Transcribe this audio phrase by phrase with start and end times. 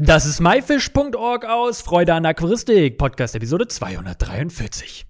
[0.00, 5.04] Das ist myfish.org aus Freude an Aquaristik, Podcast Episode 243.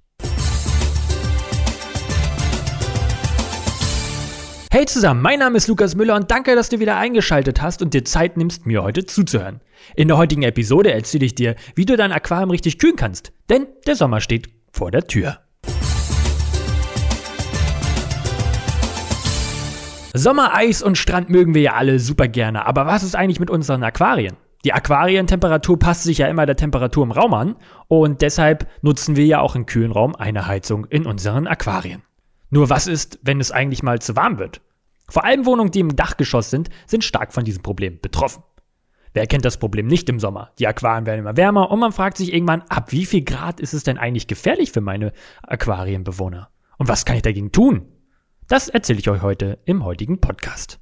[4.70, 7.92] Hey zusammen, mein Name ist Lukas Müller und danke, dass du wieder eingeschaltet hast und
[7.92, 9.60] dir Zeit nimmst, mir heute zuzuhören.
[9.94, 13.66] In der heutigen Episode erzähle ich dir, wie du dein Aquarium richtig kühlen kannst, denn
[13.86, 15.40] der Sommer steht vor der Tür.
[20.14, 23.50] Sommer, Eis und Strand mögen wir ja alle super gerne, aber was ist eigentlich mit
[23.50, 24.38] unseren Aquarien?
[24.64, 27.56] Die Aquarientemperatur passt sich ja immer der Temperatur im Raum an
[27.86, 32.02] und deshalb nutzen wir ja auch im kühlen Raum eine Heizung in unseren Aquarien.
[32.50, 34.60] Nur was ist, wenn es eigentlich mal zu warm wird?
[35.08, 38.42] Vor allem Wohnungen, die im Dachgeschoss sind, sind stark von diesem Problem betroffen.
[39.14, 40.50] Wer kennt das Problem nicht im Sommer?
[40.58, 43.72] Die Aquarien werden immer wärmer und man fragt sich irgendwann, ab wie viel Grad ist
[43.72, 46.50] es denn eigentlich gefährlich für meine Aquarienbewohner?
[46.78, 47.86] Und was kann ich dagegen tun?
[48.48, 50.78] Das erzähle ich euch heute im heutigen Podcast.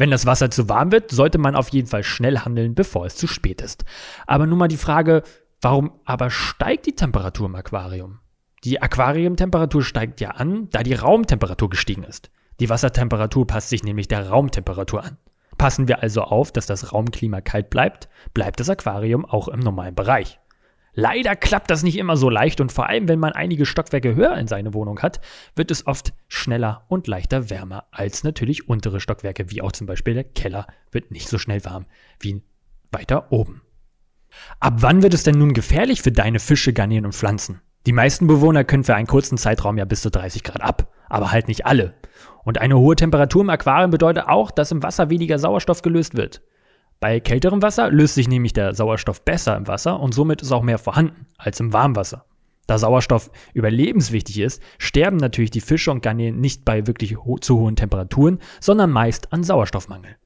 [0.00, 3.16] Wenn das Wasser zu warm wird, sollte man auf jeden Fall schnell handeln, bevor es
[3.16, 3.84] zu spät ist.
[4.26, 5.22] Aber nun mal die Frage,
[5.60, 8.18] warum aber steigt die Temperatur im Aquarium?
[8.64, 12.30] Die Aquariumtemperatur steigt ja an, da die Raumtemperatur gestiegen ist.
[12.60, 15.18] Die Wassertemperatur passt sich nämlich der Raumtemperatur an.
[15.58, 19.94] Passen wir also auf, dass das Raumklima kalt bleibt, bleibt das Aquarium auch im normalen
[19.94, 20.39] Bereich.
[20.94, 24.36] Leider klappt das nicht immer so leicht und vor allem, wenn man einige Stockwerke höher
[24.36, 25.20] in seine Wohnung hat,
[25.54, 30.14] wird es oft schneller und leichter wärmer als natürlich untere Stockwerke, wie auch zum Beispiel
[30.14, 31.86] der Keller wird nicht so schnell warm
[32.18, 32.42] wie
[32.90, 33.62] weiter oben.
[34.58, 37.60] Ab wann wird es denn nun gefährlich für deine Fische, Garnelen und Pflanzen?
[37.86, 41.32] Die meisten Bewohner können für einen kurzen Zeitraum ja bis zu 30 Grad ab, aber
[41.32, 41.94] halt nicht alle.
[42.44, 46.42] Und eine hohe Temperatur im Aquarium bedeutet auch, dass im Wasser weniger Sauerstoff gelöst wird.
[47.00, 50.62] Bei kälterem Wasser löst sich nämlich der Sauerstoff besser im Wasser und somit ist auch
[50.62, 52.26] mehr vorhanden als im Warmwasser.
[52.66, 57.58] Da Sauerstoff überlebenswichtig ist, sterben natürlich die Fische und Garnelen nicht bei wirklich ho zu
[57.58, 60.16] hohen Temperaturen, sondern meist an Sauerstoffmangel.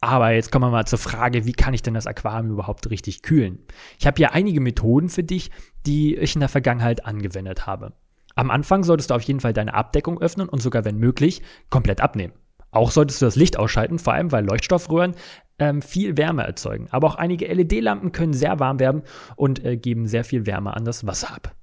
[0.00, 3.22] Aber jetzt kommen wir mal zur Frage, wie kann ich denn das Aquarium überhaupt richtig
[3.22, 3.58] kühlen?
[3.98, 5.50] Ich habe hier einige Methoden für dich,
[5.84, 7.92] die ich in der Vergangenheit angewendet habe.
[8.34, 12.00] Am Anfang solltest du auf jeden Fall deine Abdeckung öffnen und sogar, wenn möglich, komplett
[12.00, 12.32] abnehmen.
[12.70, 15.14] Auch solltest du das Licht ausschalten, vor allem weil Leuchtstoffröhren
[15.58, 16.88] ähm, viel Wärme erzeugen.
[16.90, 19.02] Aber auch einige LED-Lampen können sehr warm werden
[19.36, 21.54] und äh, geben sehr viel Wärme an das Wasser ab.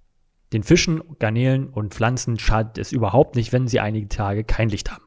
[0.53, 4.91] Den Fischen, Garnelen und Pflanzen schadet es überhaupt nicht, wenn sie einige Tage kein Licht
[4.91, 5.03] haben.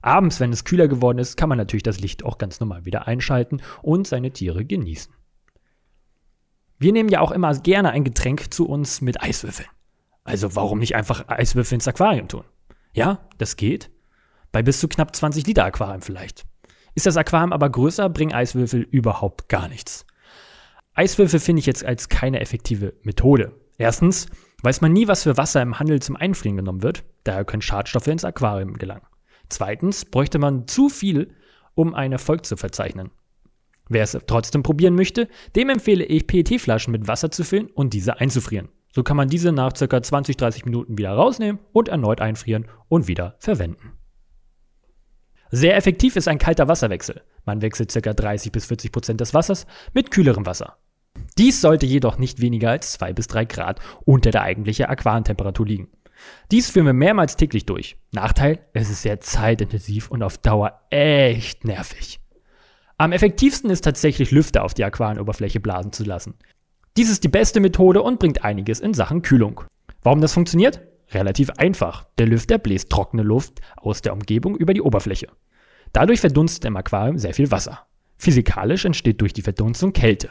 [0.00, 3.06] Abends, wenn es kühler geworden ist, kann man natürlich das Licht auch ganz normal wieder
[3.06, 5.12] einschalten und seine Tiere genießen.
[6.78, 9.68] Wir nehmen ja auch immer gerne ein Getränk zu uns mit Eiswürfeln.
[10.22, 12.44] Also warum nicht einfach Eiswürfel ins Aquarium tun?
[12.92, 13.90] Ja, das geht.
[14.52, 16.44] Bei bis zu knapp 20 Liter Aquarium vielleicht.
[16.94, 20.06] Ist das Aquarium aber größer, bringen Eiswürfel überhaupt gar nichts.
[20.94, 23.52] Eiswürfel finde ich jetzt als keine effektive Methode.
[23.76, 24.26] Erstens
[24.62, 28.08] weiß man nie, was für Wasser im Handel zum Einfrieren genommen wird, daher können Schadstoffe
[28.08, 29.06] ins Aquarium gelangen.
[29.48, 31.34] Zweitens bräuchte man zu viel,
[31.74, 33.10] um einen Erfolg zu verzeichnen.
[33.88, 38.18] Wer es trotzdem probieren möchte, dem empfehle ich PET-Flaschen mit Wasser zu füllen und diese
[38.18, 38.68] einzufrieren.
[38.92, 39.84] So kann man diese nach ca.
[39.84, 43.97] 20-30 Minuten wieder rausnehmen und erneut einfrieren und wieder verwenden.
[45.50, 47.22] Sehr effektiv ist ein kalter Wasserwechsel.
[47.44, 48.12] Man wechselt ca.
[48.12, 50.76] 30 bis 40 Prozent des Wassers mit kühlerem Wasser.
[51.36, 55.88] Dies sollte jedoch nicht weniger als 2 bis 3 Grad unter der eigentlichen Aquarentemperatur liegen.
[56.50, 57.96] Dies führen wir mehrmals täglich durch.
[58.12, 62.20] Nachteil, es ist sehr zeitintensiv und auf Dauer echt nervig.
[62.96, 66.34] Am effektivsten ist tatsächlich Lüfter auf die Aquarienoberfläche blasen zu lassen.
[66.96, 69.60] Dies ist die beste Methode und bringt einiges in Sachen Kühlung.
[70.02, 70.80] Warum das funktioniert?
[71.12, 72.04] Relativ einfach.
[72.18, 75.28] Der Lüfter bläst trockene Luft aus der Umgebung über die Oberfläche.
[75.92, 77.86] Dadurch verdunstet im Aquarium sehr viel Wasser.
[78.16, 80.30] Physikalisch entsteht durch die Verdunstung Kälte.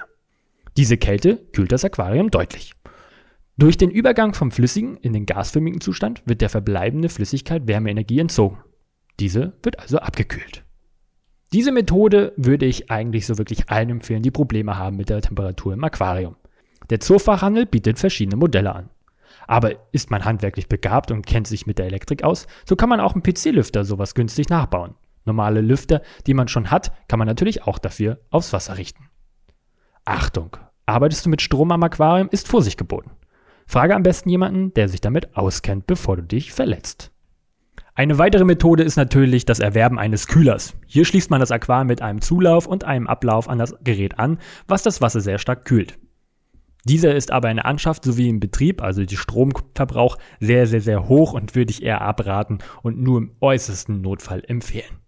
[0.76, 2.74] Diese Kälte kühlt das Aquarium deutlich.
[3.58, 8.60] Durch den Übergang vom flüssigen in den gasförmigen Zustand wird der verbleibende Flüssigkeit Wärmeenergie entzogen.
[9.20, 10.64] Diese wird also abgekühlt.
[11.54, 15.74] Diese Methode würde ich eigentlich so wirklich allen empfehlen, die Probleme haben mit der Temperatur
[15.74, 16.36] im Aquarium.
[16.90, 18.90] Der Zoofachhandel bietet verschiedene Modelle an.
[19.48, 23.00] Aber ist man handwerklich begabt und kennt sich mit der Elektrik aus, so kann man
[23.00, 24.96] auch einen PC-Lüfter sowas günstig nachbauen.
[25.26, 29.10] Normale Lüfter, die man schon hat, kann man natürlich auch dafür aufs Wasser richten.
[30.06, 30.58] Achtung!
[30.86, 33.12] Arbeitest du mit Strom am Aquarium, ist Vorsicht geboten.
[33.66, 37.12] Frage am besten jemanden, der sich damit auskennt, bevor du dich verletzt.
[37.94, 40.76] Eine weitere Methode ist natürlich das Erwerben eines Kühlers.
[40.86, 44.38] Hier schließt man das Aquarium mit einem Zulauf und einem Ablauf an das Gerät an,
[44.68, 45.98] was das Wasser sehr stark kühlt.
[46.88, 51.10] Dieser ist aber in der Anschaft sowie im Betrieb, also die Stromverbrauch, sehr, sehr, sehr
[51.10, 55.02] hoch und würde ich eher abraten und nur im äußersten Notfall empfehlen.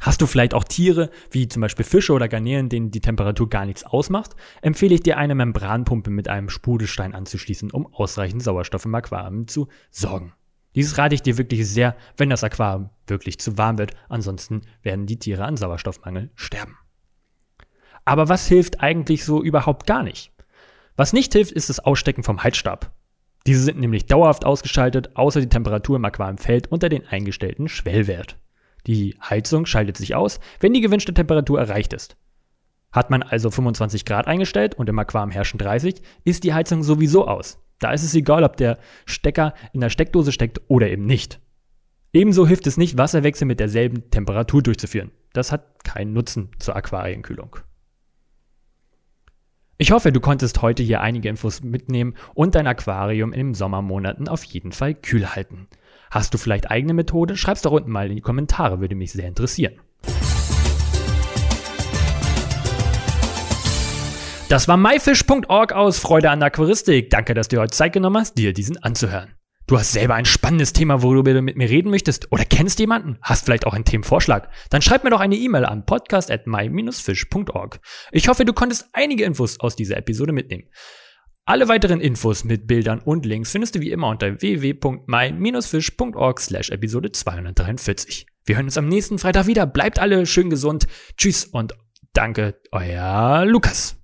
[0.00, 3.64] Hast du vielleicht auch Tiere, wie zum Beispiel Fische oder Garnelen, denen die Temperatur gar
[3.64, 8.94] nichts ausmacht, empfehle ich dir eine Membranpumpe mit einem Sprudelstein anzuschließen, um ausreichend Sauerstoff im
[8.96, 10.32] Aquarium zu sorgen.
[10.74, 15.06] Dieses rate ich dir wirklich sehr, wenn das Aquarium wirklich zu warm wird, ansonsten werden
[15.06, 16.76] die Tiere an Sauerstoffmangel sterben.
[18.04, 20.32] Aber was hilft eigentlich so überhaupt gar nicht?
[20.98, 22.90] Was nicht hilft, ist das Ausstecken vom Heizstab.
[23.46, 28.36] Diese sind nämlich dauerhaft ausgeschaltet, außer die Temperatur im Aquarium fällt unter den eingestellten Schwellwert.
[28.88, 32.16] Die Heizung schaltet sich aus, wenn die gewünschte Temperatur erreicht ist.
[32.90, 37.28] Hat man also 25 Grad eingestellt und im Aquarium herrschen 30, ist die Heizung sowieso
[37.28, 37.62] aus.
[37.78, 41.40] Da ist es egal, ob der Stecker in der Steckdose steckt oder eben nicht.
[42.12, 45.12] Ebenso hilft es nicht, Wasserwechsel mit derselben Temperatur durchzuführen.
[45.32, 47.56] Das hat keinen Nutzen zur Aquarienkühlung.
[49.80, 54.26] Ich hoffe, du konntest heute hier einige Infos mitnehmen und dein Aquarium in den Sommermonaten
[54.26, 55.68] auf jeden Fall kühl halten.
[56.10, 57.36] Hast du vielleicht eigene Methode?
[57.36, 59.74] Schreib's doch unten mal in die Kommentare, würde mich sehr interessieren.
[64.48, 67.10] Das war myfish.org aus Freude an der Aquaristik.
[67.10, 69.37] Danke, dass du dir heute Zeit genommen hast, dir diesen anzuhören.
[69.68, 73.18] Du hast selber ein spannendes Thema, worüber du mit mir reden möchtest oder kennst jemanden,
[73.20, 77.78] hast vielleicht auch einen Themenvorschlag, dann schreib mir doch eine E-Mail an podcast at my-fish.org.
[78.10, 80.70] Ich hoffe, du konntest einige Infos aus dieser Episode mitnehmen.
[81.44, 87.12] Alle weiteren Infos mit Bildern und Links findest du wie immer unter www.my-fish.org slash Episode
[87.12, 88.26] 243.
[88.46, 89.66] Wir hören uns am nächsten Freitag wieder.
[89.66, 90.86] Bleibt alle schön gesund.
[91.18, 91.74] Tschüss und
[92.14, 93.97] danke, euer Lukas.